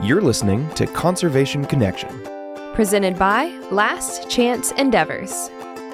[0.00, 2.08] You're listening to Conservation Connection.
[2.72, 5.50] Presented by Last Chance Endeavors.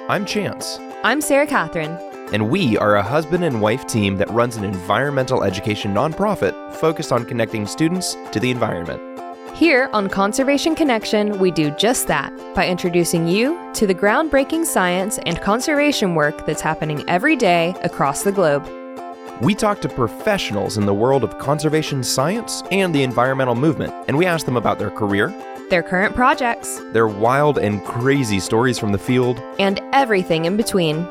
[0.09, 1.97] I'm Chance, I'm Sarah Catherine.
[2.31, 7.11] and we are a husband and wife team that runs an environmental education nonprofit focused
[7.11, 9.01] on connecting students to the environment.
[9.55, 15.17] Here on Conservation Connection, we do just that by introducing you to the groundbreaking science
[15.25, 18.67] and conservation work that's happening every day across the globe.
[19.41, 24.17] We talk to professionals in the world of conservation science and the environmental movement, and
[24.17, 25.33] we ask them about their career,
[25.69, 29.41] Their current projects, their wild and crazy stories from the field.
[29.59, 31.03] and everything in between.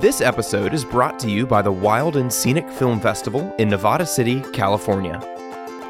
[0.00, 4.06] This episode is brought to you by the Wild and Scenic Film Festival in Nevada
[4.06, 5.20] City, California.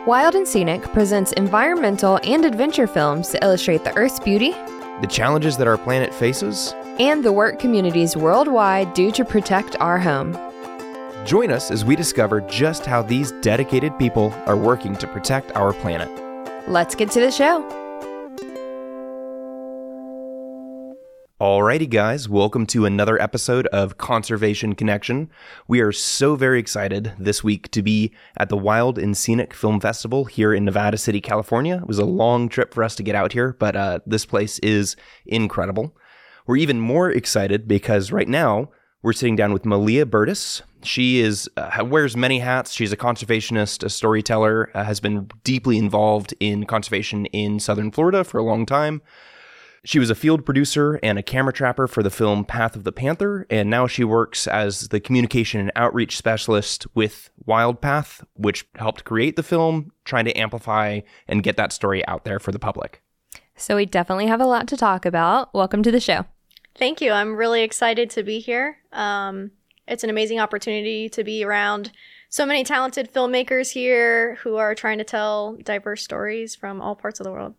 [0.07, 4.53] Wild and Scenic presents environmental and adventure films to illustrate the Earth's beauty
[5.01, 6.75] The challenges that our planet faces.
[6.99, 10.37] and the work communities worldwide do to protect our home.
[11.25, 15.73] Join us as we discover just how these dedicated people are working to protect our
[15.73, 16.11] planet.
[16.69, 17.63] Let's get to the show.
[21.41, 25.31] Alrighty, guys, welcome to another episode of Conservation Connection.
[25.69, 29.79] We are so very excited this week to be at the Wild and Scenic Film
[29.79, 31.77] Festival here in Nevada City, California.
[31.77, 34.59] It was a long trip for us to get out here, but uh, this place
[34.59, 35.97] is incredible.
[36.49, 38.71] We're even more excited because right now
[39.03, 40.63] we're sitting down with Malia Byrtus.
[40.83, 42.73] She is uh, wears many hats.
[42.73, 48.25] She's a conservationist, a storyteller, uh, has been deeply involved in conservation in southern Florida
[48.25, 49.03] for a long time.
[49.85, 52.93] She was a field producer and a camera trapper for the film Path of the
[52.93, 58.65] Panther, and now she works as the communication and outreach specialist with Wild Path, which
[58.77, 62.61] helped create the film, trying to amplify and get that story out there for the
[62.61, 63.03] public.
[63.57, 65.53] So, we definitely have a lot to talk about.
[65.53, 66.27] Welcome to the show.
[66.75, 67.13] Thank you.
[67.13, 68.79] I'm really excited to be here.
[68.93, 69.51] Um,
[69.87, 71.93] it's an amazing opportunity to be around
[72.29, 77.21] so many talented filmmakers here who are trying to tell diverse stories from all parts
[77.21, 77.55] of the world.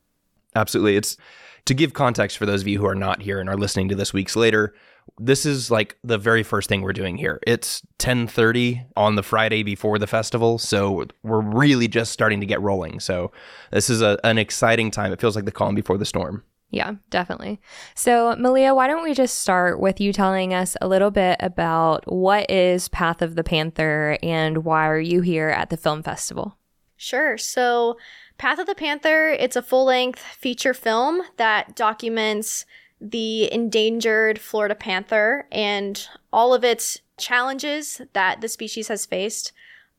[0.56, 0.96] Absolutely.
[0.96, 1.18] It's
[1.66, 3.96] to give context for those of you who are not here and are listening to
[3.96, 4.74] this weeks later.
[5.20, 7.40] This is like the very first thing we're doing here.
[7.46, 12.62] It's 10:30 on the Friday before the festival, so we're really just starting to get
[12.62, 13.00] rolling.
[13.00, 13.32] So
[13.72, 15.12] this is a, an exciting time.
[15.12, 16.44] It feels like the calm before the storm.
[16.74, 17.62] Yeah, definitely.
[17.94, 22.12] So, Malia, why don't we just start with you telling us a little bit about
[22.12, 26.58] what is Path of the Panther and why are you here at the film festival?
[26.98, 27.38] Sure.
[27.38, 28.00] So,
[28.40, 32.66] Path of the Panther, it's a full-length feature film that documents
[33.00, 39.52] the endangered Florida panther and all of its challenges that the species has faced.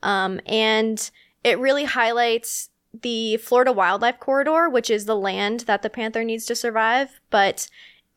[0.03, 1.09] Um, and
[1.45, 2.71] it really highlights
[3.03, 7.21] the Florida Wildlife Corridor, which is the land that the panther needs to survive.
[7.31, 7.69] But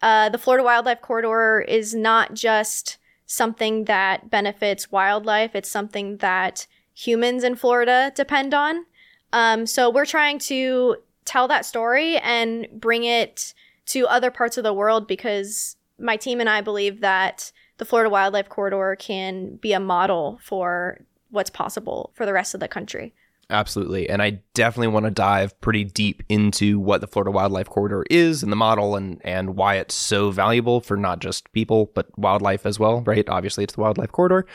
[0.02, 6.68] uh, the Florida Wildlife Corridor is not just something that benefits wildlife, it's something that
[6.94, 8.86] humans in Florida depend on.
[9.34, 13.54] Um, so we're trying to tell that story and bring it
[13.88, 18.10] to other parts of the world because my team and I believe that the Florida
[18.10, 23.14] Wildlife Corridor can be a model for what's possible for the rest of the country.
[23.50, 24.10] Absolutely.
[24.10, 28.44] And I definitely want to dive pretty deep into what the Florida Wildlife Corridor is
[28.44, 32.66] and the model and, and why it's so valuable for not just people, but wildlife
[32.66, 33.28] as well, right?
[33.30, 34.46] Obviously, it's the Wildlife Corridor.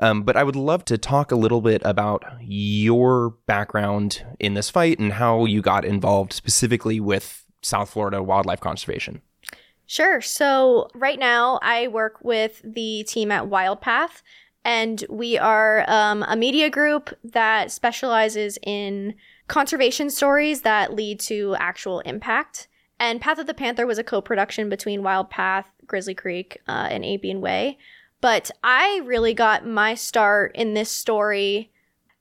[0.00, 4.70] Um, but I would love to talk a little bit about your background in this
[4.70, 9.20] fight and how you got involved specifically with South Florida wildlife conservation.
[9.86, 10.20] Sure.
[10.20, 14.22] So right now I work with the team at WildPath,
[14.64, 19.14] and we are um, a media group that specializes in
[19.46, 22.68] conservation stories that lead to actual impact.
[23.00, 27.40] And Path of the Panther was a co-production between WildPath, Grizzly Creek, uh, and Appian
[27.40, 27.78] Way.
[28.20, 31.70] But I really got my start in this story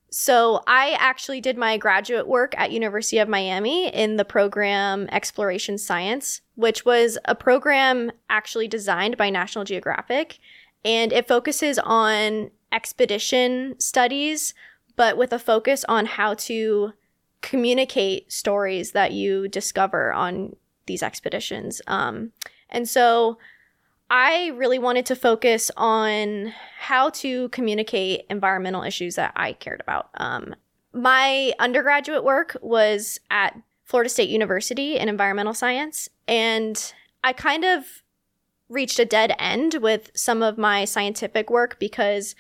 [0.10, 5.78] so I actually did my graduate work at University of Miami in the program Exploration
[5.78, 10.40] Science, which was a program actually designed by National Geographic
[10.86, 14.54] and it focuses on expedition studies
[14.98, 16.92] but with a focus on how to
[17.42, 20.56] communicate stories that you discover on
[20.88, 21.82] these expeditions.
[21.88, 22.34] Um,
[22.70, 23.38] and so
[24.10, 30.10] I really wanted to focus on how to communicate environmental issues that I cared about.
[30.16, 30.56] Um,
[30.94, 37.86] my undergraduate work was at Florida State University in environmental science, and I kind of
[38.70, 42.36] reached a dead end with some of my scientific work because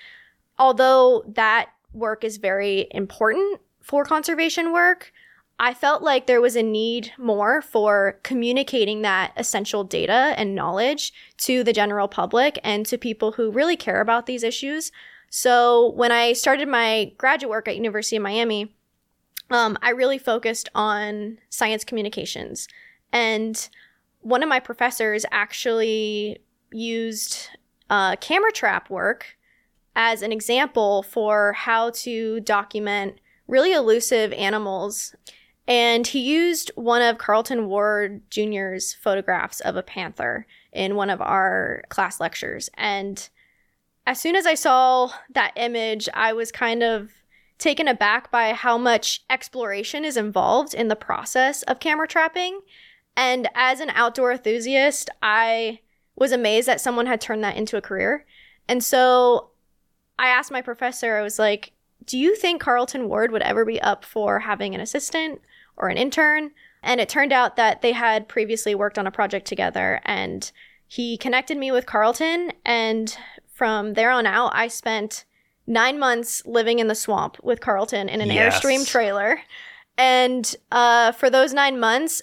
[0.59, 5.12] although that work is very important for conservation work,
[5.59, 11.13] I felt like there was a need more for communicating that essential data and knowledge
[11.39, 14.91] to the general public and to people who really care about these issues.
[15.30, 18.75] So when I started my graduate work at University of Miami,
[19.50, 22.68] um, I really focused on science communications.
[23.12, 23.68] And
[24.22, 26.40] one of my professors actually
[26.72, 27.50] used
[27.90, 29.38] uh, camera trap work
[29.96, 35.16] as an example for how to document really elusive animals.
[35.68, 41.22] And he used one of Carlton Ward Jr.'s photographs of a panther in one of
[41.22, 42.69] our class lectures.
[42.75, 43.28] And
[44.06, 47.12] as soon as I saw that image, I was kind of
[47.58, 52.62] taken aback by how much exploration is involved in the process of camera trapping.
[53.18, 55.80] And as an outdoor enthusiast, I
[56.16, 58.25] was amazed that someone had turned that into a career.
[58.69, 59.50] And so
[60.19, 61.74] I asked my professor, I was like,
[62.06, 65.42] do you think Carlton Ward would ever be up for having an assistant
[65.75, 66.52] or an intern?
[66.84, 70.50] And it turned out that they had previously worked on a project together and
[70.88, 72.54] he connected me with Carlton.
[72.66, 73.18] And
[73.52, 75.25] from there on out, I spent
[75.66, 78.60] nine months living in the swamp with Carlton in an Yes.
[78.60, 79.42] Airstream trailer.
[79.98, 82.22] And uh, for those nine months,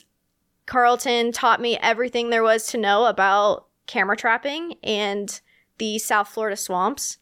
[0.66, 5.40] Carlton taught me everything there was to know about camera trapping and
[5.78, 7.18] the South Florida swamps.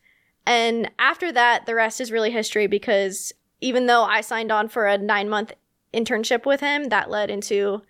[0.46, 4.86] And after that, the rest is really history because even though I signed on for
[4.86, 5.52] a nine month
[5.94, 7.82] internship with him, that led into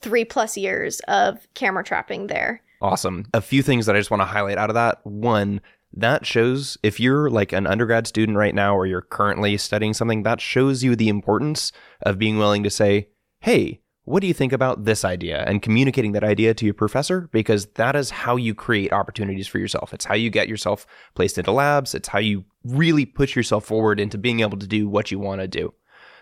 [0.00, 2.62] three plus years of camera trapping there.
[2.80, 3.26] Awesome.
[3.34, 5.04] A few things that I just want to highlight out of that.
[5.04, 5.60] One,
[5.92, 10.22] that shows if you're like an undergrad student right now or you're currently studying something,
[10.22, 11.72] that shows you the importance
[12.02, 13.08] of being willing to say,
[13.40, 15.44] hey, what do you think about this idea?
[15.46, 19.58] And communicating that idea to your professor because that is how you create opportunities for
[19.58, 19.94] yourself.
[19.94, 20.84] It's how you get yourself
[21.14, 21.94] placed into labs.
[21.94, 25.42] It's how you really push yourself forward into being able to do what you want
[25.42, 25.72] to do.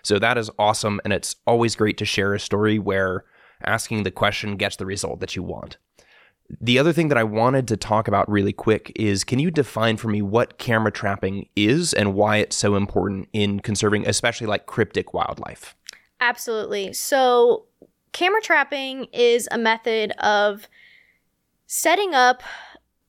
[0.02, 1.00] So that is awesome.
[1.02, 3.24] And it's always great to share a story where
[3.64, 5.78] asking the question gets the result that you want.
[6.60, 9.96] The other thing that I wanted to talk about really quick is can you define
[9.96, 14.66] for me what camera trapping is and why it's so important in conserving, especially like
[14.66, 15.74] cryptic wildlife?
[16.20, 16.92] Absolutely.
[16.92, 17.67] So,
[18.12, 20.68] camera trapping is a method of
[21.66, 22.42] setting up,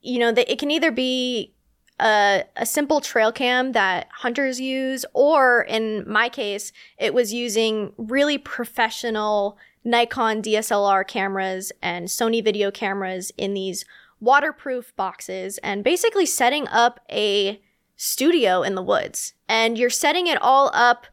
[0.01, 1.53] you know, that it can either be
[1.99, 7.93] a, a simple trail cam that hunters use, or in my case, it was using
[7.97, 13.85] really professional Nikon DSLR cameras and Sony video cameras in these
[14.19, 17.61] waterproof boxes and basically setting up a
[17.95, 19.33] studio in the woods.
[19.47, 21.07] And you're setting it all up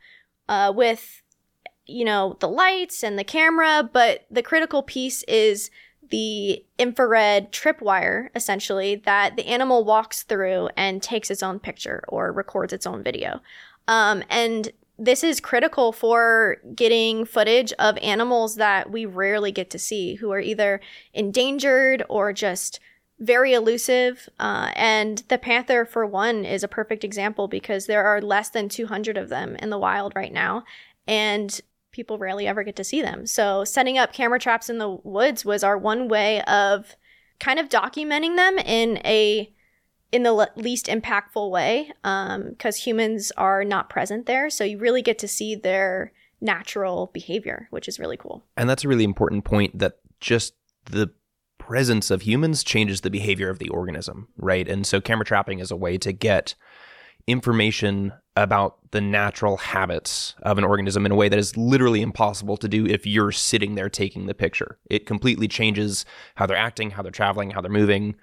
[0.48, 1.22] uh, with
[1.86, 5.70] you know, the lights and the camera, but the critical piece is
[6.10, 12.32] the infrared tripwire, essentially, that the animal walks through and takes its own picture or
[12.32, 13.40] records its own video.
[13.88, 19.78] Um, and this is critical for getting footage of animals that we rarely get to
[19.78, 20.80] see, who are either
[21.12, 22.80] endangered or just
[23.18, 24.28] very elusive.
[24.38, 28.68] Uh, and the panther, for one, is a perfect example because there are less than
[28.68, 30.64] 200 of them in the wild right now.
[31.06, 31.60] And
[31.96, 33.26] people rarely ever get to see them.
[33.26, 36.94] So setting up camera traps in the woods was our one way of
[37.40, 39.52] kind of documenting them in a
[40.12, 44.48] in the le- least impactful way um, because humans are not present there.
[44.50, 48.44] So you really get to see their natural behavior, which is really cool.
[48.56, 50.54] And that's a really important point that just
[50.84, 51.10] the
[51.58, 54.68] presence of humans changes the behavior of the organism, right?
[54.68, 56.54] And so camera trapping is a way to get
[57.26, 62.56] information about the natural habits of an organism in a way that is literally impossible
[62.58, 64.78] to do if you're sitting there taking the picture.
[64.90, 66.04] It completely changes
[66.34, 68.14] how they're acting, how they're traveling, how they're moving.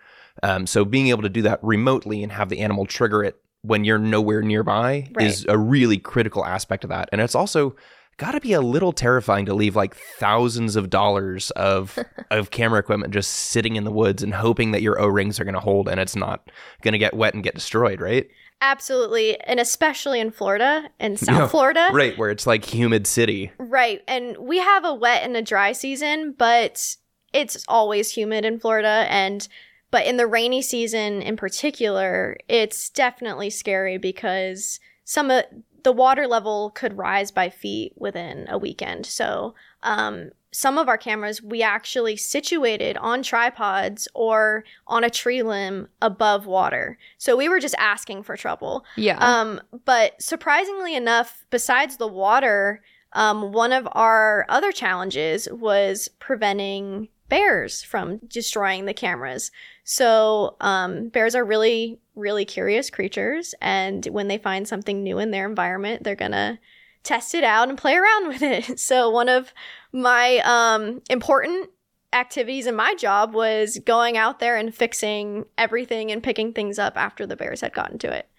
[0.43, 3.83] Um, so being able to do that remotely and have the animal trigger it when
[3.85, 5.27] you're nowhere nearby Right.
[5.27, 7.09] is a really critical aspect of that.
[7.11, 7.75] And it's also
[8.17, 11.97] got to be a little terrifying to leave like thousands of dollars of
[12.31, 15.55] of camera equipment just sitting in the woods and hoping that your O-rings are going
[15.55, 16.51] to hold and it's not
[16.83, 18.27] going to get wet and get destroyed, right?
[18.63, 19.37] Absolutely.
[19.41, 21.89] And especially in Florida and South Florida.
[21.91, 23.51] Right, where it's like humid city.
[23.57, 24.01] Right.
[24.07, 26.95] And we have a wet and a dry season, but
[27.33, 29.47] it's always humid in Florida and
[29.91, 35.43] but in the rainy season in particular, it's definitely scary because some of
[35.83, 39.05] the water level could rise by feet within a weekend.
[39.05, 39.53] So,
[39.83, 45.89] um, some of our cameras we actually situated on tripods or on a tree limb
[46.01, 46.97] above water.
[47.17, 48.85] So we were just asking for trouble.
[48.95, 49.17] Yeah.
[49.17, 52.81] Um, but surprisingly enough, besides the water,
[53.13, 59.51] um, one of our other challenges was preventing bears from destroying the cameras.
[59.83, 65.31] So um, bears are really, really curious creatures, and when they find something new in
[65.31, 66.59] their environment, they're gonna
[67.03, 68.79] test it out and play around with it.
[68.79, 69.53] So one of
[69.91, 71.69] my um, important
[72.13, 76.95] activities in my job was going out there and fixing everything and picking things up
[76.95, 78.29] after the bears had gotten to it.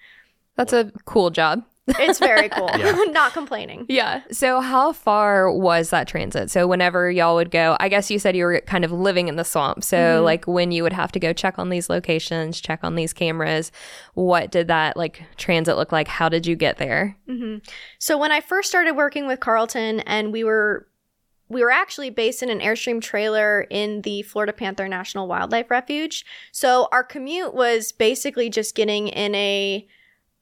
[0.57, 1.65] That's a cool job.
[1.87, 2.71] It's very cool.
[2.79, 2.93] Yeah.
[3.11, 3.87] Not complaining.
[3.89, 4.23] Yeah.
[4.31, 6.51] So, how far was that transit?
[6.51, 9.37] So, whenever y'all would go, I guess you said you were kind of living in
[9.37, 9.85] the swamp.
[9.85, 10.25] So, Mhm.
[10.25, 13.71] like when you would have to go check on these locations, check on these cameras,
[14.15, 16.09] what did that like transit look like?
[16.09, 17.17] How did you get there?
[17.27, 17.57] hmm
[17.99, 20.89] So when I first started working with Carlton, and we were
[21.51, 26.25] we were actually based in an airstream trailer in the Florida Panther National Wildlife Refuge.
[26.53, 29.87] So our commute was basically just getting in a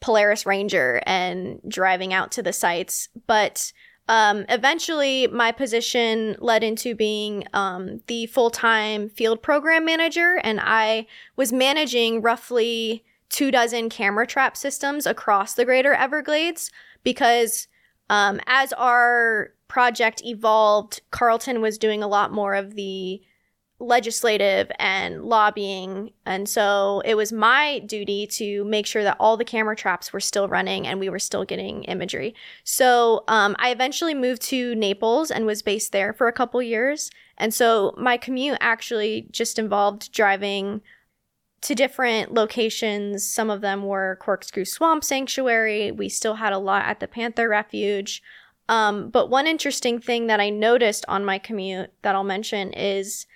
[0.02, 3.08] Polaris Ranger and driving out to the sites.
[3.26, 3.72] But
[4.08, 10.60] um, eventually, my position led into being um, the full time field program manager, and
[10.60, 11.06] I
[11.36, 16.70] was managing roughly two dozen camera trap systems across the greater Everglades
[17.02, 17.68] because
[18.10, 23.22] um, as our project evolved, Carlton was doing a lot more of the
[23.82, 26.12] legislative and lobbying.
[26.24, 30.20] And so it was my duty to make sure that all the camera traps were
[30.20, 32.34] still running and we were still getting imagery.
[32.64, 37.10] So um, I eventually moved to Naples and was based there for a couple years.
[37.36, 40.80] And so my commute actually just involved driving
[41.62, 43.28] to different locations.
[43.28, 45.90] Some of them were Corkscrew Swamp Sanctuary.
[45.90, 48.22] We still had a lot at the Panther Refuge.
[48.68, 53.26] Um, but one interesting thing that I noticed on my commute that I'll mention is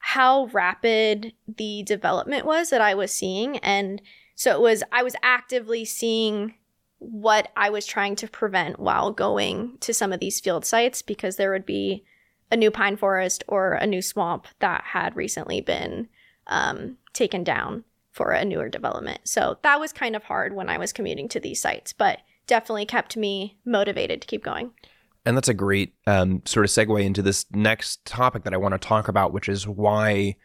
[0.00, 3.58] how rapid the development was that I was seeing.
[3.58, 4.02] And
[4.34, 6.54] so it was, I was actively seeing
[6.98, 11.36] what I was trying to prevent while going to some of these field sites because
[11.36, 12.04] there would be
[12.50, 16.08] a new pine forest or a new swamp that had recently been
[16.46, 19.20] um, taken down for a newer development.
[19.24, 22.86] So that was kind of hard when I was commuting to these sites, but definitely
[22.86, 24.72] kept me motivated to keep going.
[25.26, 28.72] And that's a great um, sort of segue into this next topic that I want
[28.72, 30.36] to talk about, which is why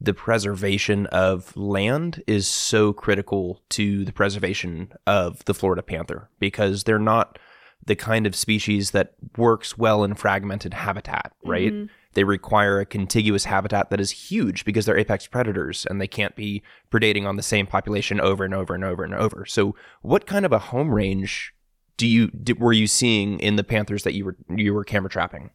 [0.00, 6.84] the preservation of land is so critical to the preservation of the Florida panther because
[6.84, 7.38] they're not
[7.84, 11.72] the kind of species that works well in fragmented habitat, right?
[11.72, 11.88] Mhm.
[12.14, 16.36] They require a contiguous habitat that is huge because they're apex predators and they can't
[16.36, 19.44] be predating on the same population over and over and over and over.
[19.46, 21.54] So, what kind of a home range
[22.02, 25.08] do you did, were you seeing in the panthers that you were you were camera
[25.08, 25.50] trapping?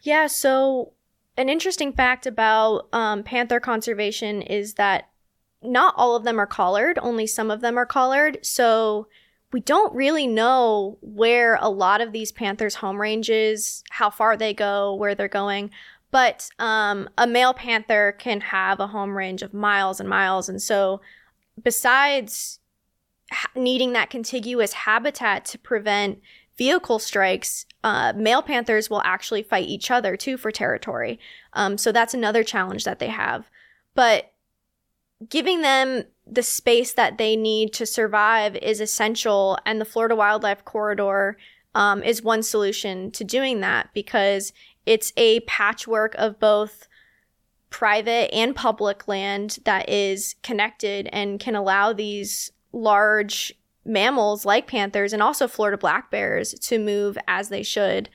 [0.00, 0.92] Yeah, so
[1.36, 5.08] an interesting fact about um, panther conservation is that
[5.60, 8.38] not all of them are collared, only some of them are collared.
[8.46, 9.08] So
[9.52, 14.54] we don't really know where a lot of these panthers' home ranges, how far they
[14.54, 15.72] go, where they're going.
[16.12, 20.48] But um, a male panther can have a home range of miles and miles.
[20.48, 21.00] And so,
[21.60, 22.59] besides
[23.54, 26.20] needing that contiguous habitat to prevent
[26.56, 31.18] vehicle strikes, uh, male panthers will actually fight each other too for territory.
[31.52, 33.48] Um, so that's another challenge that they have.
[33.94, 34.32] But
[35.28, 40.64] giving them the space that they need to survive is essential, and the Florida Wildlife
[40.64, 41.36] Corridor
[41.74, 44.52] um, is one solution to doing that because
[44.86, 46.88] it's a patchwork of both
[47.70, 53.52] private and public land that is connected and can allow these large
[53.84, 58.08] mammals like panthers and also Florida black bears to move as they should.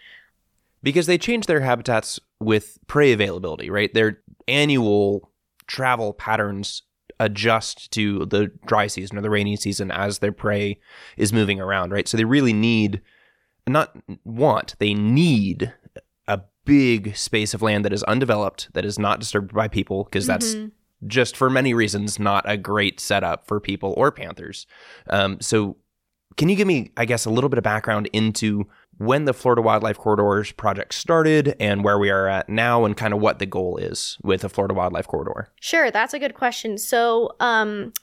[0.83, 3.93] Because they change their habitats with prey availability, right?
[3.93, 5.31] Their annual
[5.67, 6.83] travel patterns
[7.19, 10.77] adjust to the dry season or the rainy season as their prey
[11.17, 12.07] is moving around, right?
[12.07, 13.01] So they really need
[13.67, 15.73] not want, they need
[16.27, 20.27] a big space of land that is undeveloped, that is not disturbed by people, because
[20.27, 20.71] that's Mhm.
[21.07, 24.67] Just for many reasons not a great setup for people or panthers.
[25.09, 25.77] Um, so,
[26.37, 29.61] can you give me, I guess, a little bit of background into when the Florida
[29.61, 33.45] Wildlife Corridors project started and where we are at now, and kind of what the
[33.45, 35.49] goal is with the Florida Wildlife Corridor?
[35.59, 36.77] Sure, that's a good question.
[36.77, 37.93] So, um,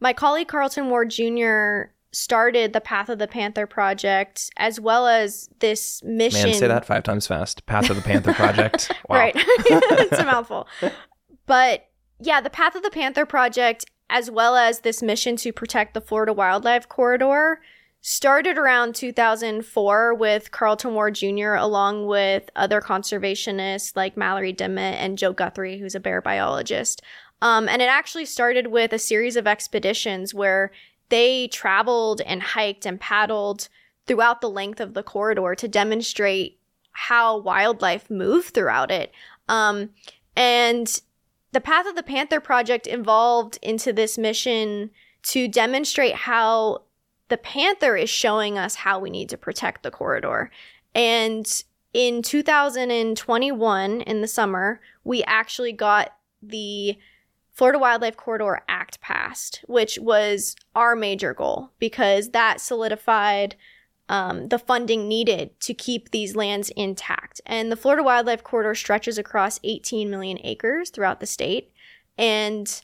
[0.00, 1.92] my colleague Carlton Ward Jr.
[2.12, 6.50] started the Path of the Panther project as well as this mission.
[6.50, 7.66] Man, say that five times fast.
[7.66, 8.90] Path of the Panther Project.
[9.08, 9.18] Wow.
[9.18, 9.34] Right.
[9.36, 10.66] it's a mouthful.
[11.46, 11.88] But
[12.22, 16.00] yeah, the Path of the Panther project, as well as this mission to protect the
[16.00, 17.60] Florida Wildlife Corridor,
[18.00, 25.18] started around 2004 with Carlton Ward Jr., along with other conservationists like Mallory Dimmitt and
[25.18, 27.02] Joe Guthrie, who's a bear biologist.
[27.40, 30.70] Um, and it actually started with a series of expeditions where
[31.08, 33.68] they traveled and hiked and paddled
[34.06, 36.58] throughout the length of the corridor to demonstrate
[36.92, 39.12] how wildlife move throughout it.
[39.48, 39.90] Um,
[40.36, 41.00] and
[41.52, 44.90] the Path of the Panther project evolved into this mission
[45.24, 46.82] to demonstrate how
[47.28, 50.50] the panther is showing us how we need to protect the corridor.
[50.94, 51.46] And
[51.94, 56.98] in 2021, in the summer, we actually got the
[57.52, 63.56] Florida Wildlife Corridor Act passed, which was our major goal because that solidified
[64.12, 67.40] um, the funding needed to keep these lands intact.
[67.46, 71.72] And the Florida Wildlife Corridor stretches across 18 million acres throughout the state,
[72.18, 72.82] and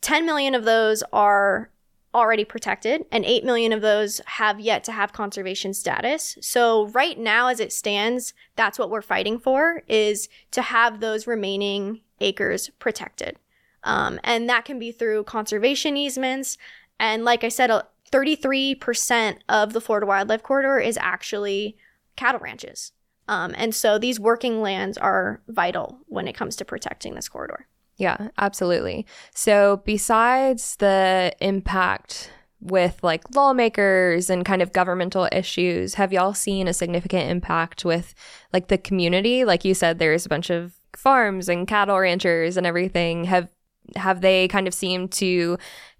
[0.00, 1.70] 10 million of those are
[2.14, 6.38] already protected, and 8 million of those have yet to have conservation status.
[6.40, 11.26] So right now as it stands, that's what we're fighting for is to have those
[11.26, 13.36] remaining acres protected.
[13.84, 16.56] Um, and that can be through conservation easements.
[16.98, 17.70] And like I said,
[18.12, 21.76] 33% of the Florida Wildlife Corridor is actually
[22.16, 22.92] cattle ranches.
[23.28, 27.66] Um, and so these working lands are vital when it comes to protecting this corridor.
[27.96, 29.06] Yeah, absolutely.
[29.34, 36.68] So, besides the impact with like lawmakers and kind of governmental issues, have y'all seen
[36.68, 38.14] a significant impact with
[38.52, 39.44] like the community?
[39.44, 43.24] Like you said, there's a bunch of farms and cattle ranchers and everything.
[43.24, 43.50] Have
[43.94, 45.56] have they kind of seemed to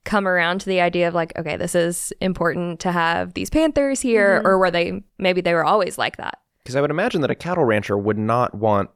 [0.06, 4.00] come around to the idea of like, okay, this is important to have these panthers
[4.00, 4.46] here, mm-hmm.
[4.46, 6.38] or were they maybe they were always like that?
[6.62, 8.88] Because I would imagine that a cattle rancher would not want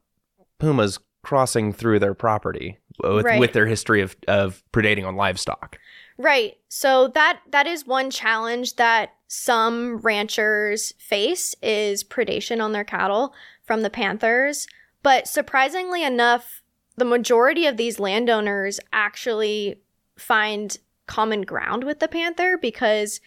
[0.59, 3.39] pumas crossing through their property with, right.
[3.39, 5.79] with their history of, of predating on livestock.
[6.17, 6.57] Right.
[6.69, 13.35] So that that is one challenge that some ranchers face is predation on their cattle
[13.65, 14.67] from the panthers.
[15.03, 16.63] But surprisingly enough,
[16.97, 19.81] the majority of these landowners actually
[20.17, 20.77] find
[21.11, 23.21] common ground with the panther because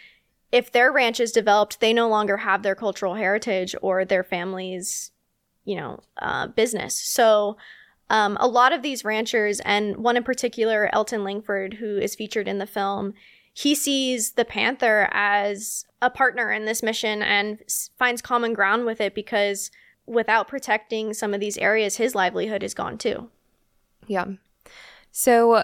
[0.53, 5.11] if their ranch is developed, they no longer have their cultural heritage or their family's,
[5.65, 6.95] you know, uh, business.
[6.95, 7.57] So
[8.09, 12.47] um, a lot of these ranchers, and one in particular, Elton Langford, who is featured
[12.47, 13.13] in the film,
[13.53, 17.59] he sees the panther as a partner in this mission and
[17.99, 19.71] finds common ground with it because
[20.05, 23.29] without protecting some of these areas, his livelihood is gone too.
[24.07, 24.25] Yeah.
[25.11, 25.63] So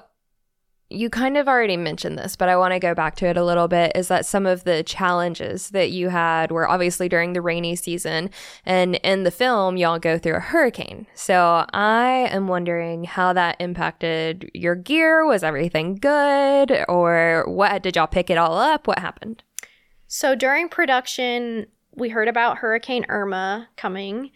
[0.92, 3.44] you kind of already mentioned this, but I want to go back to it a
[3.44, 3.92] little bit.
[3.96, 8.32] Is that some of the challenges that you had were obviously during the rainy season,
[8.66, 11.06] and in the film, y'all go through a hurricane.
[11.14, 15.26] So I am wondering how that impacted your gear.
[15.26, 17.84] Was everything good, or what?
[17.84, 18.88] Did y'all pick it all up?
[18.88, 19.44] What happened?
[20.08, 24.32] So during production, we heard about Hurricane Irma coming,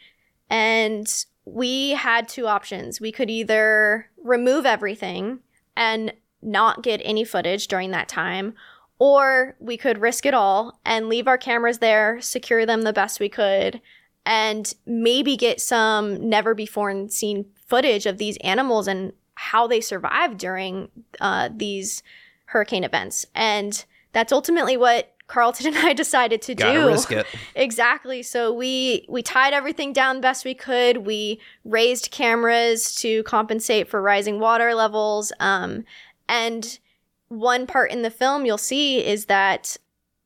[0.50, 3.02] and we had two options.
[3.02, 5.40] We could either remove everything
[5.76, 8.54] and not get any footage during that time,
[9.00, 13.20] or we could risk it all and leave our cameras there, secure them the best
[13.20, 13.82] we could,
[14.26, 20.38] and maybe get some never before seen footage of these animals and how they survived
[20.38, 22.04] during uh, these
[22.46, 23.26] hurricane events.
[23.34, 26.88] And that's ultimately what Carlton and I decided to Gotta do.
[26.88, 27.26] Risk it.
[27.56, 28.24] exactly.
[28.24, 30.98] So we we tied everything down best we could.
[30.98, 35.32] We raised cameras to compensate for rising water levels.
[35.40, 35.86] Um,
[36.34, 36.80] and
[37.28, 39.78] one part in the film you'll see is that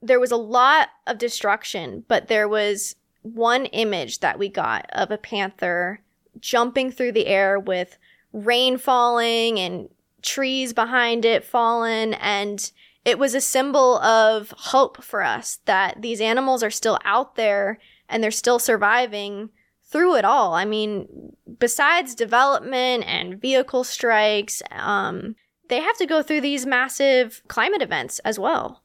[0.02, 5.12] there was a lot of destruction, but there was one image that we got of
[5.12, 6.00] a panther
[6.39, 7.98] jumping through the air with
[8.32, 9.89] rain falling and
[10.22, 12.72] trees behind it fallen and
[13.04, 17.80] it was a symbol of hope for us that these animals are still out there
[18.08, 19.50] and they're still surviving
[19.84, 20.54] through it all.
[20.54, 25.36] I mean, besides development and vehicle strikes, um,
[25.69, 28.84] they have to go through these massive climate events as well.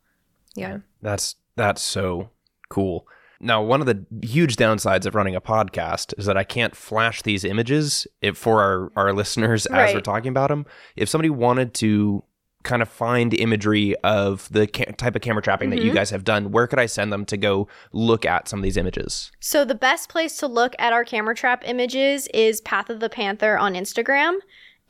[0.55, 0.79] Yeah.
[1.01, 2.31] That's that's so
[2.69, 3.07] cool.
[3.45, 7.23] Now, one of the huge downsides of running a podcast is that I can't flash
[7.23, 9.95] these images if, for our, our listeners as right.
[9.95, 10.65] we're talking about them.
[10.95, 12.23] If somebody wanted to
[12.63, 15.79] kind of find imagery of the ca- type of camera trapping mm-hmm.
[15.79, 15.97] that you mm-hmm.
[15.97, 18.77] guys have done, where could I send them to go look at some of these
[18.77, 19.33] images?
[19.41, 23.09] So, the best place to look at our camera trap images is Path of the
[23.09, 24.37] Panther on Instagram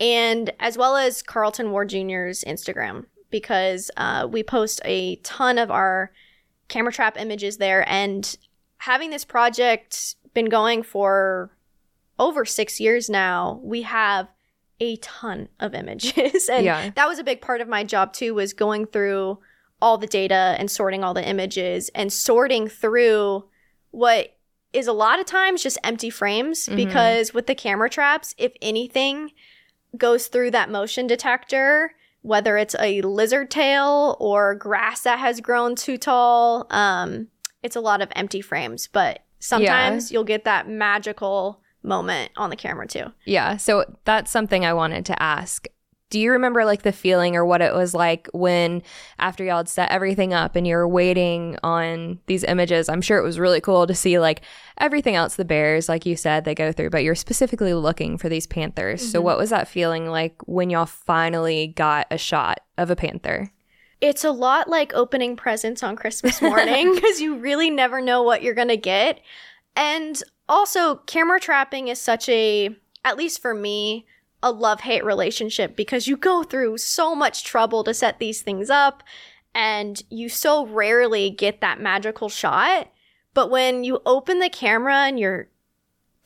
[0.00, 5.70] and as well as Carlton Ward Jr.'s Instagram because uh, we post a ton of
[5.70, 6.12] our
[6.68, 7.88] camera trap images there.
[7.88, 8.36] And
[8.78, 11.50] having this project been going for
[12.18, 14.28] over six years now, we have
[14.78, 16.48] a ton of images.
[16.52, 16.90] and yeah.
[16.94, 19.38] that was a big part of my job too, was going through
[19.80, 23.44] all the data and sorting all the images and sorting through
[23.90, 24.36] what
[24.72, 26.76] is a lot of times just empty frames mm-hmm.
[26.76, 29.30] because with the camera traps, if anything,
[29.96, 35.74] goes through that motion detector, whether it's a lizard tail or grass that has grown
[35.74, 36.66] too tall.
[36.70, 37.28] Um,
[37.62, 40.16] it's a lot of empty frames, but sometimes yeah.
[40.16, 43.06] you'll get that magical moment on the camera too.
[43.24, 43.56] Yeah.
[43.56, 45.66] So that's something I wanted to ask.
[46.12, 48.82] Do you remember like the feeling or what it was like when
[49.18, 52.90] after y'all had set everything up and you were waiting on these images?
[52.90, 54.42] I'm sure it was really cool to see like
[54.76, 58.28] everything else the bears, like you said, they go through, but you're specifically looking for
[58.28, 59.00] these panthers.
[59.00, 59.10] Mm-hmm.
[59.10, 63.50] So what was that feeling like when y'all finally got a shot of a panther?
[64.02, 68.42] It's a lot like opening presents on Christmas morning because you really never know what
[68.42, 69.18] you're going to get.
[69.74, 72.68] And also, camera trapping is such a,
[73.02, 74.04] at least for me,
[74.42, 78.70] a love hate relationship because you go through so much trouble to set these things
[78.70, 79.02] up
[79.54, 82.90] and you so rarely get that magical shot.
[83.34, 85.48] But when you open the camera and you're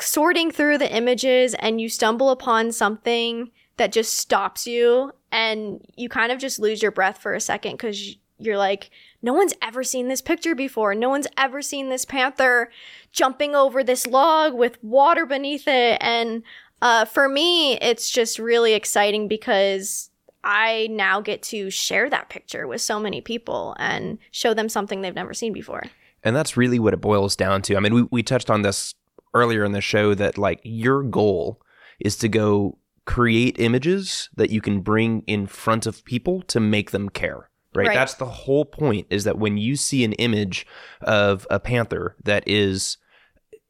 [0.01, 6.09] sorting through the images and you stumble upon something that just stops you and you
[6.09, 8.91] kind of just lose your breath for a second because you're like,
[9.23, 10.95] no one's ever seen this picture before.
[10.95, 12.71] No one's ever seen this panther
[13.13, 15.99] jumping over this log with water beneath it.
[16.01, 16.43] And
[16.83, 20.11] uh, for me, it's just really exciting because
[20.45, 25.01] I now get to share that picture with so many people and show them something
[25.01, 25.83] they've never seen before.
[26.23, 27.77] And that's really what it boils down to.
[27.77, 28.95] I mean, we, we touched on this
[29.35, 31.61] earlier in the show that like your goal
[32.01, 36.91] is to go create images that you can bring in front of people to make
[36.91, 37.51] them care.
[37.75, 37.89] Right?
[37.89, 37.95] right?
[37.95, 40.67] That's the whole point is that when you see an image
[41.03, 42.97] of a panther that is,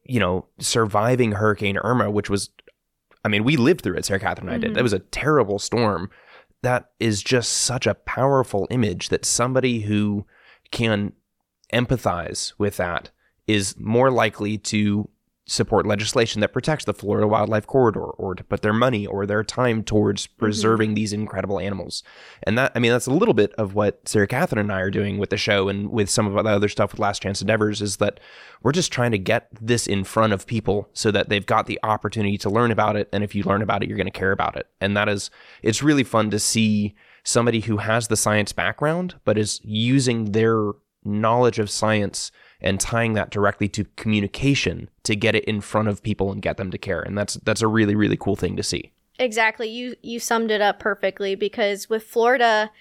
[0.03, 2.49] you know, surviving Hurricane Irma, which was
[3.27, 4.71] I mean, we lived through it, Sarah Catherine and I did.
[4.71, 4.83] That mm-hmm.
[4.83, 6.09] was a terrible storm.
[6.63, 10.25] That is just such a powerful image that somebody who
[10.71, 11.11] can
[11.73, 13.11] empathize with that
[13.45, 15.09] is more likely to
[15.49, 19.45] support legislation that protects the Florida Wildlife Corridor or to put their money or their
[19.45, 20.39] time towards mm-hmm.
[20.39, 20.95] preserving mm-hmm.
[20.95, 22.03] these incredible animals.
[22.43, 24.91] And that, I mean, that's a little bit of what Sarah Catherine and I are
[24.91, 27.81] doing with the show and with some of the other stuff with Last Chance Endeavors
[27.81, 28.19] is that
[28.61, 31.79] we're just trying to get this in front of people so that they've got the
[31.81, 33.07] opportunity to learn about it.
[33.13, 34.67] And if you learn about it, you're going to care about it.
[34.81, 35.31] And that is,
[35.63, 40.71] it's really fun to see somebody who has the science background, but is using their
[41.05, 42.31] knowledge of science
[42.61, 46.57] and tying that directly to communication to get it in front of people and get
[46.57, 47.01] them to care.
[47.01, 48.91] And that's that's a really really cool thing to see.
[49.19, 49.69] Exactly.
[49.69, 52.71] You you summed it up perfectly because with Florida,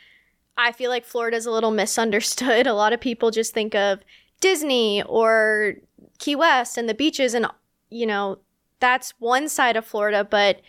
[0.56, 2.66] I feel like Florida's a little misunderstood.
[2.66, 4.00] A lot of people just think of
[4.40, 5.74] Disney or
[6.18, 7.46] Key West and the beaches and
[7.88, 8.38] you know,
[8.80, 10.60] that's one side of Florida, but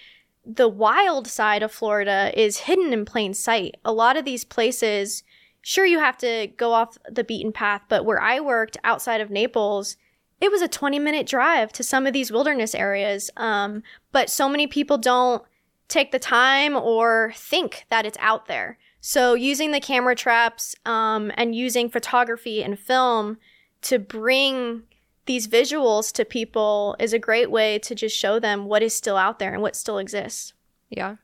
[0.45, 3.75] the wild side of Florida is hidden in plain sight.
[3.83, 5.23] A lot of these places
[5.67, 9.29] sure you have to go off the beaten path, but where I worked outside of
[9.29, 9.97] Naples,
[10.39, 13.29] it was a 20 minute drive to some of these wilderness areas.
[13.35, 15.43] Um, but so many people don't
[15.89, 18.77] take the time or think that it's out there.
[19.01, 23.37] So using the camera traps um, and using photography and film
[23.81, 24.83] to bring
[25.25, 29.17] these visuals to people is a great way to just show them what is still
[29.17, 30.53] out there and what still exists.
[30.89, 31.17] Yeah.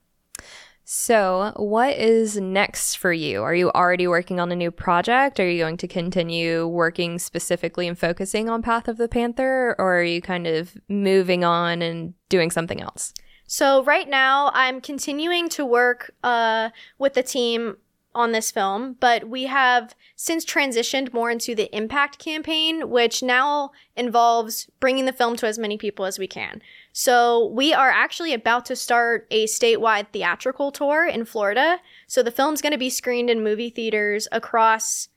[0.86, 3.42] So, what is next for you?
[3.42, 5.40] Are you already working on a new project?
[5.40, 10.00] Are you going to continue working specifically and focusing on Path of the Panther, or
[10.00, 13.14] are you kind of moving on and doing something else?
[13.48, 17.78] So, right now, I'm continuing to work uh, with the team
[18.16, 23.72] on this film, but we have since transitioned more into the impact campaign, which now
[23.96, 26.62] involves bringing the film to as many people as we can.
[26.92, 31.80] So we are actually about to start a statewide theatrical tour in Florida.
[32.08, 35.10] So the film's going to be screened in movie theaters across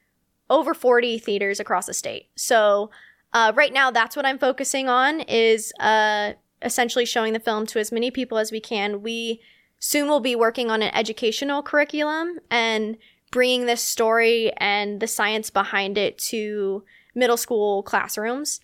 [0.49, 2.29] over 40 theaters across the state.
[2.35, 2.91] So
[3.33, 6.33] uh, right now, that's what I'm focusing on is uh,
[6.63, 9.03] essentially showing the film to as many people as we can.
[9.03, 9.43] We
[9.79, 12.97] soon we'll be working on an educational curriculum and
[13.31, 16.85] bringing this story and the science behind it to
[17.15, 18.61] middle school classrooms.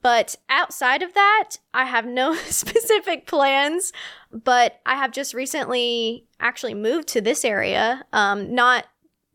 [0.00, 3.92] But outside of that, I have no specific plans.
[4.32, 8.86] But I have just recently actually moved to this area, um, not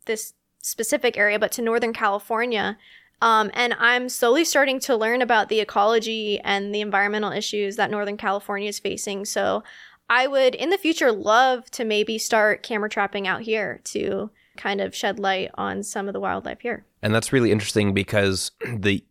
[0.05, 2.77] this specific area, but to Northern California.
[3.21, 7.89] Um, and I'm slowly starting to learn about the ecology and the environmental issues that
[7.89, 9.25] Northern California is facing.
[9.25, 9.63] So
[10.09, 14.81] I would, in the future, love to maybe start camera trapping out here to kind
[14.81, 16.85] of shed light on some of the wildlife here.
[17.01, 19.03] And that's really interesting because the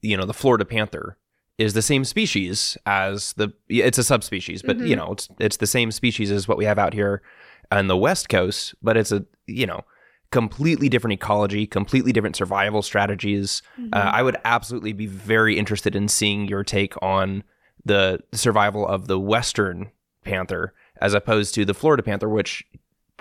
[0.00, 1.16] you know the Florida panther
[1.56, 4.86] is the same species as the it's a subspecies, but mm-hmm.
[4.86, 7.22] you know it's it's the same species as what we have out here
[7.70, 9.82] on the west coast, but it's a you know
[10.30, 13.62] completely different ecology, completely different survival strategies.
[13.78, 13.90] Mm-hmm.
[13.92, 17.44] Uh, I would absolutely be very interested in seeing your take on
[17.84, 19.90] the survival of the western
[20.24, 22.64] panther as opposed to the Florida panther, which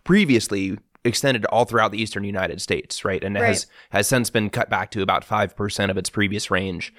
[0.04, 3.24] previously extended all throughout the eastern United States, right?
[3.24, 3.48] And right.
[3.48, 6.94] has has since been cut back to about five percent of its previous range.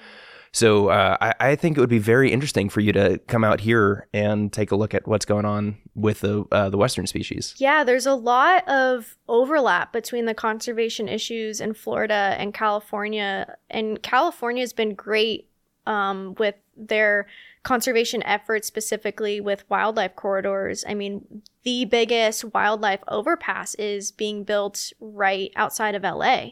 [0.51, 3.59] So uh, I, I think it would be very interesting for you to come out
[3.59, 7.55] here and take a look at what's going on with the uh, the western species.
[7.57, 14.01] Yeah, there's a lot of overlap between the conservation issues in Florida and California, and
[14.01, 15.49] California has been great
[15.85, 17.27] um, with their
[17.65, 20.85] conservation efforts, specifically with wildlife corridors.
[20.87, 26.51] I mean, the biggest wildlife overpass is being built right outside of LA,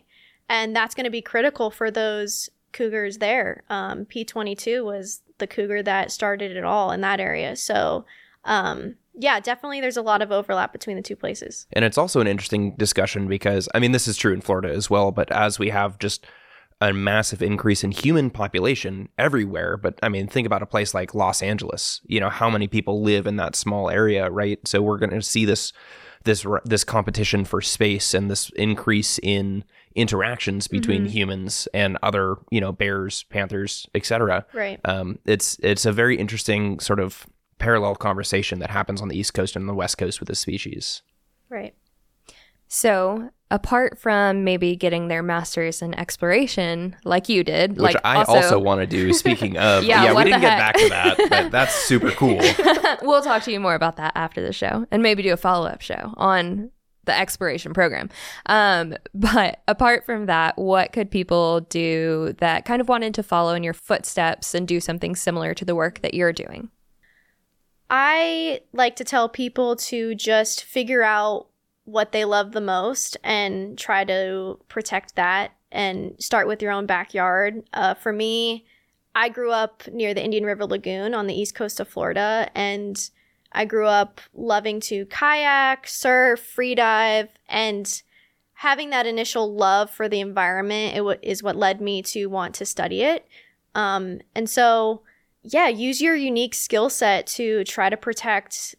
[0.50, 3.64] and that's going to be critical for those cougars there.
[3.70, 7.56] Um, P22 was the cougar that started it all in that area.
[7.56, 8.06] So,
[8.44, 11.68] um, yeah, definitely there's a lot of overlap between the two places.
[11.74, 14.90] And it's also an interesting discussion because, I mean, this is true in Florida as
[14.90, 16.26] well, but as we have just
[16.84, 19.78] a massive increase in human population everywhere.
[19.78, 22.02] But I mean, think about a place like Los Angeles.
[22.06, 24.60] You know, how many people live in that small area, right?
[24.68, 25.72] So we're going to see this
[26.26, 29.64] this this competition for space and this increase in
[29.96, 31.12] interactions between mm-hmm.
[31.12, 36.80] humans and other you know bears panthers etc right um, it's it's a very interesting
[36.80, 37.28] sort of
[37.60, 41.04] parallel conversation that happens on the east coast and the west coast with this species
[41.50, 41.76] right
[42.70, 48.18] so apart from maybe getting their masters in exploration like you did which like i
[48.18, 51.16] also, also want to do speaking of yeah, yeah we didn't get back to that
[51.30, 52.42] but that's super cool.
[53.02, 55.82] We'll talk to you more about that after the show and maybe do a follow-up
[55.82, 56.72] show on
[57.06, 58.10] the exploration program.
[58.46, 63.56] Um, but apart from that what could people do that kind of wanted to follow
[63.56, 66.70] in your footsteps and do something similar to the work that you're doing?
[67.90, 71.48] I like to tell people to just figure out
[71.86, 76.86] what they love the most and try to protect that and start with your own
[76.86, 77.64] backyard.
[77.74, 78.66] Uh, for me,
[79.16, 83.10] I grew up near the Indian River Lagoon on the east coast of Florida, and
[83.52, 88.02] I grew up loving to kayak, surf, free dive, and
[88.54, 92.66] having that initial love for the environment w- is what led me to want to
[92.66, 93.28] study it.
[93.76, 95.02] Um, and so,
[95.44, 98.76] yeah, use your unique skill set to try to protect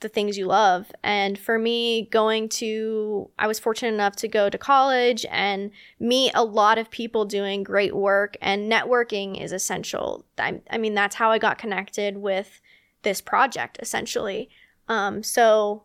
[0.00, 0.90] the things you love.
[1.02, 6.32] And for me, going to, I was fortunate enough to go to college and meet
[6.34, 10.24] a lot of people doing great work, and networking is essential.
[10.36, 12.60] I, I mean, that's how I got connected with
[13.02, 14.50] this project, essentially.
[14.88, 15.84] Um, so,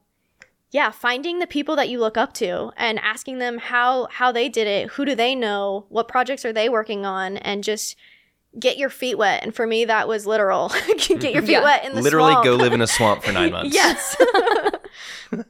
[0.71, 4.49] yeah, finding the people that you look up to and asking them how how they
[4.49, 7.95] did it, who do they know, what projects are they working on, and just
[8.60, 9.44] get your feet wet.
[9.44, 10.70] And for me, that was literal.
[10.88, 11.63] get your feet yeah.
[11.63, 12.04] wet in the swamp.
[12.04, 12.46] Literally swamp.
[12.46, 13.74] go live in a swamp for nine months.
[13.74, 14.16] yes.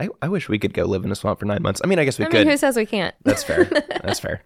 [0.00, 1.80] I, I wish we could go live in a swamp for nine months.
[1.84, 2.40] I mean, I guess we I could.
[2.40, 3.14] Mean, who says we can't?
[3.24, 3.64] That's fair.
[3.64, 4.42] That's fair.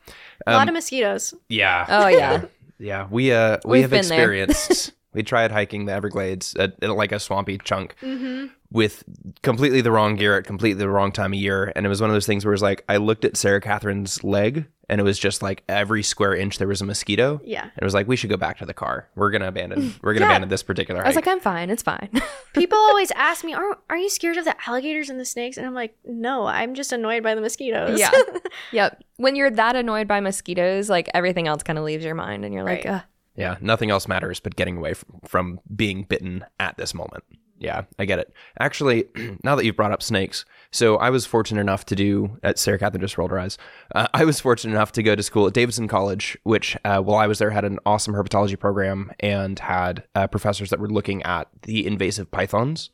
[0.47, 1.35] Um, a lot of um, mosquitoes.
[1.49, 1.87] Yeah.
[1.89, 2.45] Oh yeah.
[2.79, 3.07] yeah.
[3.11, 4.93] We uh we We've have experienced.
[5.17, 7.97] We tried hiking the Everglades at, at like a swampy chunk.
[8.01, 9.05] Mm-hmm with
[9.43, 11.73] completely the wrong gear at completely the wrong time of year.
[11.77, 14.25] And it was one of those things where it's like I looked at Sarah Catherine's
[14.25, 17.41] leg and it was just like every square inch there was a mosquito.
[17.45, 17.63] Yeah.
[17.63, 19.09] And it was like we should go back to the car.
[19.15, 20.33] We're gonna abandon we're gonna yeah.
[20.33, 22.11] abandon this particular I was like, I'm fine, it's fine.
[22.53, 25.57] People always ask me, Are are you scared of the alligators and the snakes?
[25.57, 27.99] And I'm like, No, I'm just annoyed by the mosquitoes.
[27.99, 28.11] Yeah.
[28.73, 29.03] yep.
[29.17, 32.53] When you're that annoyed by mosquitoes, like everything else kind of leaves your mind and
[32.53, 33.03] you're like, right.
[33.37, 37.25] Yeah, nothing else matters but getting away from, from being bitten at this moment.
[37.59, 38.33] Yeah, I get it.
[38.61, 39.07] Actually,
[39.45, 42.79] now that you've brought up snakes, so I was fortunate enough to do at Sarah
[42.79, 43.57] Catherine just rolled her eyes.
[43.95, 47.19] Uh, I was fortunate enough to go to school at Davidson College, which uh, while
[47.19, 51.23] I was there had an awesome herpetology program and had uh, professors that were looking
[51.23, 52.91] at the invasive pythons.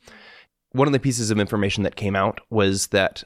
[0.71, 3.23] One of the pieces of information that came out was that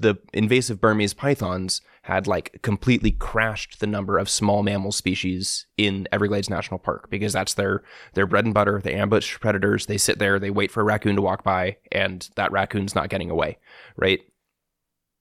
[0.00, 6.08] the invasive Burmese pythons had like completely crashed the number of small mammal species in
[6.10, 7.82] Everglades National Park because that's their
[8.14, 8.80] their bread and butter.
[8.82, 12.28] They ambush predators, they sit there, they wait for a raccoon to walk by, and
[12.36, 13.58] that raccoon's not getting away,
[13.96, 14.20] right?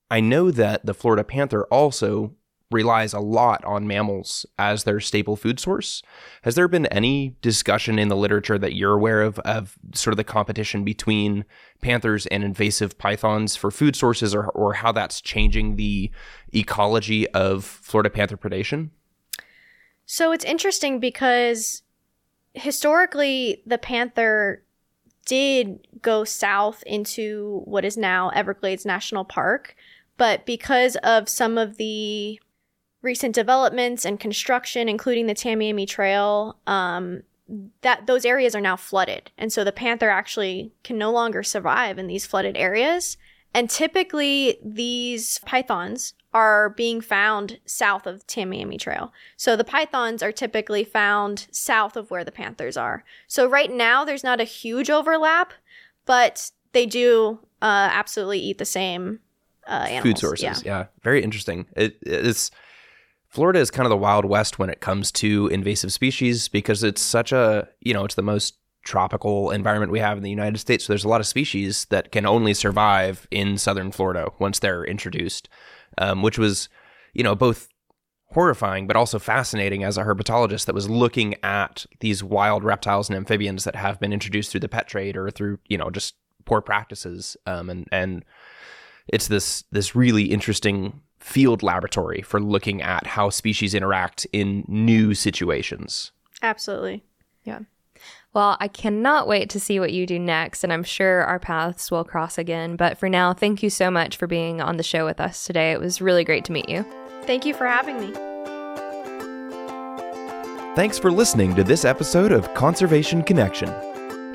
[0.10, 2.34] I know that the Florida panther also
[2.72, 6.04] relies a lot on mammals as their staple food source.
[6.44, 10.18] Has there been any discussion in the literature that you're aware of of sort of
[10.18, 11.46] the competition between
[11.82, 16.12] panthers and invasive pythons for food sources or, or how that's changing the
[16.54, 18.90] ecology of Florida panther predation?
[20.06, 21.82] So it's interesting because
[22.54, 24.64] historically the panther
[25.26, 29.76] did go south into what is now Everglades National Park.
[30.18, 32.40] But because of some of the
[33.02, 37.24] recent developments and construction, including the Tamiami Trail, um,
[37.82, 41.98] that those areas are now flooded, and so the panther actually can no longer survive
[41.98, 43.18] in these flooded areas.
[43.54, 49.12] And typically, these pythons are being found south of Tamiami Trail.
[49.36, 53.04] So the pythons are typically found south of where the panthers are.
[53.28, 55.54] So right now, there's not a huge overlap,
[56.06, 59.20] but they do uh, absolutely eat the same
[59.68, 60.04] uh, animals.
[60.04, 60.80] Food sources, yeah.
[60.80, 60.86] yeah.
[61.02, 61.66] Very interesting.
[61.76, 62.52] It, it's
[63.30, 67.02] Florida is kind of the wild west when it comes to invasive species because it's
[67.02, 70.86] such a, you know, it's the most tropical environment we have in the United States.
[70.86, 74.84] So there's a lot of species that can only survive in southern Florida once they're
[74.84, 75.48] introduced,
[76.00, 76.70] um, which was,
[77.13, 77.70] you know, both
[78.32, 83.18] horrifying but also fascinating as a herpetologist that was looking at these wild reptiles and
[83.18, 86.15] amphibians that have been introduced through the pet trade or through, you know, just
[86.46, 87.38] poor practices.
[87.46, 88.26] Um, and and
[89.08, 95.14] it's this this really interesting field laboratory for looking at how species interact in new
[95.14, 96.12] situations.
[96.42, 97.04] Absolutely.
[97.44, 97.60] Yeah.
[98.34, 101.90] Well, I cannot wait to see what you do next, and I'm sure our paths
[101.90, 102.76] will cross again.
[102.76, 105.72] But for now, thank you so much for being on the show with us today.
[105.72, 106.86] It was really great to meet you.
[107.24, 108.14] Thank you for having me.
[110.76, 113.70] Thanks for listening to this episode of Conservation Connection.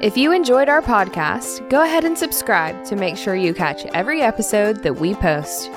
[0.02, 4.20] If you enjoyed our podcast, go ahead and subscribe to make sure you catch every
[4.20, 5.70] episode that we post.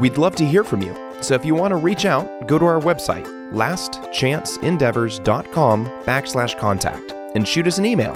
[0.00, 0.94] We'd love to hear from you.
[1.20, 7.46] So if you want to reach out, go to our website, lastchanceendeavors.com backslash contact, and
[7.46, 8.12] shoot us an email.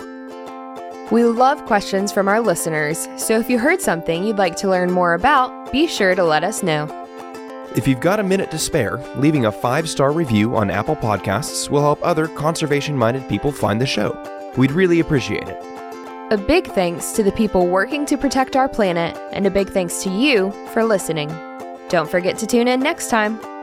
[1.11, 4.93] We love questions from our listeners, so if you heard something you'd like to learn
[4.93, 6.87] more about, be sure to let us know.
[7.75, 11.71] If you've got a minute to spare, leaving a five star review on Apple Podcasts
[11.71, 14.13] will help other conservation minded people find the show.
[14.59, 15.57] We'd really appreciate it.
[16.31, 20.03] A big thanks to the people working to protect our planet, and a big thanks
[20.03, 21.31] to you for listening.
[21.89, 23.58] Don't forget to tune in next time.